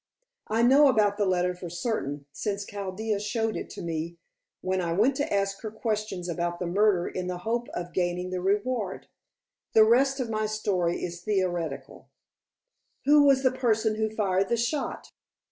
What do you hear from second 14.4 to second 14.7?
the